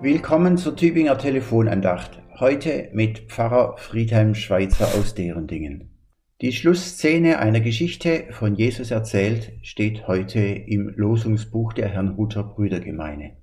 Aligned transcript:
Willkommen 0.00 0.56
zur 0.56 0.76
Tübinger 0.76 1.18
Telefonandacht. 1.18 2.22
Heute 2.38 2.88
mit 2.92 3.32
Pfarrer 3.32 3.76
Friedhelm 3.78 4.36
Schweitzer 4.36 4.86
aus 4.96 5.16
Derendingen. 5.16 5.90
Die 6.40 6.52
Schlussszene 6.52 7.40
einer 7.40 7.58
Geschichte 7.58 8.26
von 8.30 8.54
Jesus 8.54 8.92
erzählt 8.92 9.54
steht 9.62 10.06
heute 10.06 10.38
im 10.38 10.88
Losungsbuch 10.90 11.72
der 11.72 11.88
Herrnhuter 11.88 12.44
Brüdergemeine. 12.44 13.38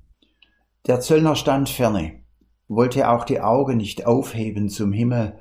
Der 0.87 1.01
Zöllner 1.01 1.35
stand 1.35 1.67
ferne, 1.67 2.21
wollte 2.69 3.09
auch 3.09 3.25
die 3.25 3.41
Augen 3.41 3.75
nicht 3.75 4.05
aufheben 4.05 4.69
zum 4.69 4.93
Himmel, 4.93 5.37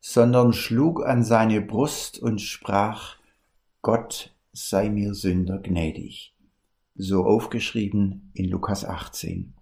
sondern 0.00 0.52
schlug 0.52 1.02
an 1.02 1.24
seine 1.24 1.62
Brust 1.62 2.18
und 2.18 2.42
sprach, 2.42 3.16
Gott 3.80 4.36
sei 4.52 4.90
mir 4.90 5.14
Sünder 5.14 5.60
gnädig. 5.60 6.36
So 6.94 7.24
aufgeschrieben 7.24 8.32
in 8.34 8.50
Lukas 8.50 8.84
18. 8.84 9.54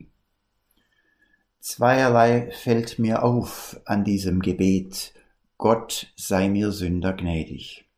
Zweierlei 1.68 2.52
fällt 2.52 3.00
mir 3.00 3.24
auf 3.24 3.80
an 3.86 4.04
diesem 4.04 4.38
Gebet, 4.38 5.12
Gott 5.58 6.12
sei 6.14 6.48
mir 6.48 6.70
Sünder 6.70 7.12
gnädig. 7.12 7.88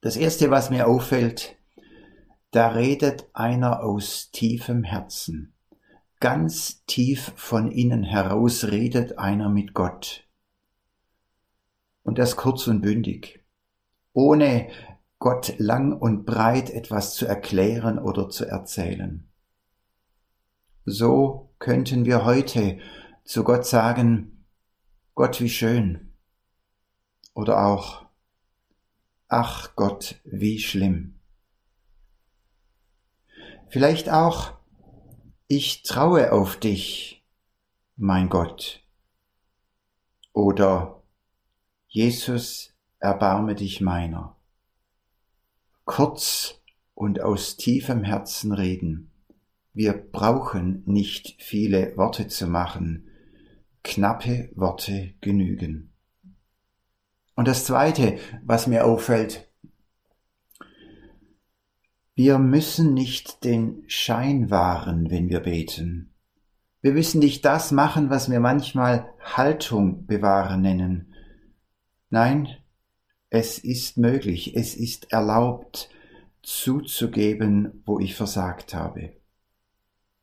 Das 0.00 0.16
erste, 0.16 0.50
was 0.50 0.70
mir 0.70 0.88
auffällt, 0.88 1.56
da 2.52 2.68
redet 2.68 3.26
einer 3.34 3.82
aus 3.82 4.30
tiefem 4.30 4.82
Herzen. 4.82 5.52
Ganz 6.20 6.82
tief 6.86 7.34
von 7.36 7.70
innen 7.70 8.02
heraus 8.02 8.64
redet 8.64 9.18
einer 9.18 9.50
mit 9.50 9.74
Gott. 9.74 10.26
Und 12.02 12.16
das 12.18 12.34
kurz 12.34 12.66
und 12.66 12.80
bündig, 12.80 13.44
ohne 14.14 14.70
Gott 15.18 15.52
lang 15.58 15.92
und 15.92 16.24
breit 16.24 16.70
etwas 16.70 17.14
zu 17.14 17.26
erklären 17.26 17.98
oder 17.98 18.30
zu 18.30 18.46
erzählen. 18.46 19.28
So 20.86 21.53
könnten 21.58 22.04
wir 22.04 22.24
heute 22.24 22.78
zu 23.24 23.44
Gott 23.44 23.66
sagen, 23.66 24.44
Gott, 25.14 25.40
wie 25.40 25.48
schön. 25.48 26.12
Oder 27.34 27.66
auch, 27.66 28.06
ach 29.28 29.74
Gott, 29.76 30.20
wie 30.24 30.58
schlimm. 30.58 31.20
Vielleicht 33.68 34.10
auch, 34.10 34.52
ich 35.48 35.82
traue 35.82 36.32
auf 36.32 36.56
dich, 36.56 37.24
mein 37.96 38.28
Gott. 38.28 38.82
Oder, 40.32 41.02
Jesus, 41.88 42.74
erbarme 42.98 43.54
dich 43.54 43.80
meiner. 43.80 44.36
Kurz 45.84 46.60
und 46.94 47.20
aus 47.20 47.56
tiefem 47.56 48.02
Herzen 48.04 48.52
reden 48.52 49.13
wir 49.74 49.92
brauchen 49.92 50.84
nicht 50.86 51.34
viele 51.42 51.96
Worte 51.96 52.28
zu 52.28 52.46
machen. 52.46 53.08
Knappe 53.82 54.50
Worte 54.54 55.14
genügen. 55.20 55.92
Und 57.34 57.48
das 57.48 57.64
Zweite, 57.64 58.18
was 58.44 58.68
mir 58.68 58.86
auffällt, 58.86 59.50
wir 62.14 62.38
müssen 62.38 62.94
nicht 62.94 63.42
den 63.42 63.82
Schein 63.88 64.48
wahren, 64.48 65.10
wenn 65.10 65.28
wir 65.28 65.40
beten. 65.40 66.14
Wir 66.80 66.92
müssen 66.92 67.18
nicht 67.18 67.44
das 67.44 67.72
machen, 67.72 68.08
was 68.08 68.30
wir 68.30 68.38
manchmal 68.38 69.12
Haltung 69.18 70.06
bewahren 70.06 70.60
nennen. 70.62 71.12
Nein, 72.10 72.48
es 73.30 73.58
ist 73.58 73.98
möglich, 73.98 74.54
es 74.54 74.76
ist 74.76 75.10
erlaubt, 75.10 75.90
zuzugeben, 76.42 77.82
wo 77.84 77.98
ich 77.98 78.14
versagt 78.14 78.74
habe. 78.74 79.14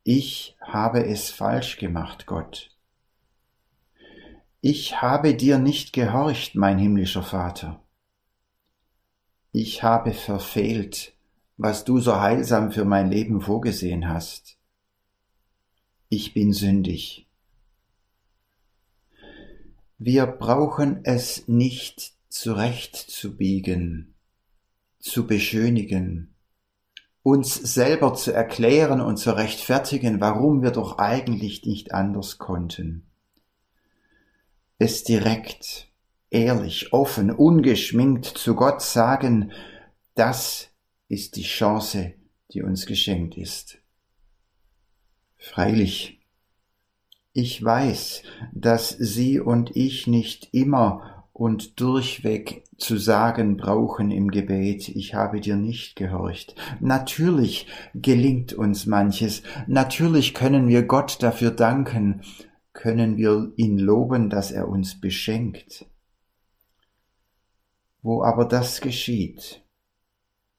Ich 0.04 0.56
habe 0.60 1.06
es 1.06 1.30
falsch 1.30 1.76
gemacht, 1.76 2.26
Gott. 2.26 2.76
Ich 4.60 5.00
habe 5.00 5.34
dir 5.34 5.58
nicht 5.58 5.92
gehorcht, 5.92 6.56
mein 6.56 6.78
himmlischer 6.78 7.22
Vater. 7.22 7.82
Ich 9.52 9.82
habe 9.82 10.12
verfehlt, 10.12 11.14
was 11.56 11.84
du 11.84 12.00
so 12.00 12.20
heilsam 12.20 12.72
für 12.72 12.84
mein 12.84 13.10
Leben 13.10 13.40
vorgesehen 13.40 14.08
hast. 14.08 14.56
Ich 16.08 16.34
bin 16.34 16.52
sündig. 16.52 17.28
Wir 19.98 20.26
brauchen 20.26 21.04
es 21.04 21.46
nicht 21.46 22.14
zurechtzubiegen, 22.28 24.14
zu 24.98 25.28
beschönigen, 25.28 26.31
uns 27.22 27.54
selber 27.54 28.14
zu 28.14 28.32
erklären 28.32 29.00
und 29.00 29.16
zu 29.16 29.36
rechtfertigen, 29.36 30.20
warum 30.20 30.62
wir 30.62 30.70
doch 30.70 30.98
eigentlich 30.98 31.64
nicht 31.64 31.94
anders 31.94 32.38
konnten. 32.38 33.06
Es 34.78 35.04
direkt, 35.04 35.88
ehrlich, 36.30 36.92
offen, 36.92 37.30
ungeschminkt 37.30 38.26
zu 38.26 38.56
Gott 38.56 38.82
sagen, 38.82 39.52
das 40.14 40.70
ist 41.08 41.36
die 41.36 41.44
Chance, 41.44 42.14
die 42.52 42.62
uns 42.62 42.86
geschenkt 42.86 43.36
ist. 43.36 43.78
Freilich, 45.36 46.20
ich 47.32 47.62
weiß, 47.64 48.22
dass 48.52 48.90
Sie 48.90 49.40
und 49.40 49.74
ich 49.76 50.06
nicht 50.06 50.48
immer 50.52 51.11
und 51.32 51.80
durchweg 51.80 52.64
zu 52.76 52.96
sagen 52.98 53.56
brauchen 53.56 54.10
im 54.10 54.30
Gebet, 54.30 54.88
ich 54.88 55.14
habe 55.14 55.40
dir 55.40 55.56
nicht 55.56 55.96
gehorcht. 55.96 56.54
Natürlich 56.80 57.66
gelingt 57.94 58.52
uns 58.52 58.86
manches, 58.86 59.42
natürlich 59.66 60.34
können 60.34 60.68
wir 60.68 60.82
Gott 60.82 61.22
dafür 61.22 61.50
danken, 61.50 62.22
können 62.72 63.16
wir 63.16 63.52
ihn 63.56 63.78
loben, 63.78 64.30
dass 64.30 64.50
er 64.50 64.68
uns 64.68 65.00
beschenkt. 65.00 65.86
Wo 68.02 68.22
aber 68.22 68.44
das 68.44 68.80
geschieht, 68.80 69.62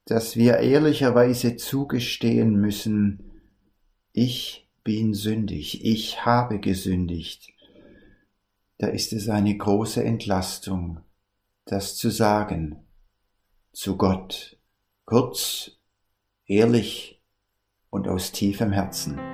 dass 0.06 0.36
wir 0.36 0.58
ehrlicherweise 0.58 1.56
zugestehen 1.56 2.60
müssen, 2.60 3.30
ich 4.12 4.70
bin 4.82 5.14
sündig, 5.14 5.84
ich 5.84 6.24
habe 6.24 6.60
gesündigt, 6.60 7.53
da 8.78 8.88
ist 8.88 9.12
es 9.12 9.28
eine 9.28 9.56
große 9.56 10.02
Entlastung, 10.02 11.00
das 11.64 11.96
zu 11.96 12.10
sagen 12.10 12.84
zu 13.72 13.96
Gott, 13.96 14.56
kurz, 15.04 15.72
ehrlich 16.46 17.22
und 17.90 18.08
aus 18.08 18.32
tiefem 18.32 18.72
Herzen. 18.72 19.33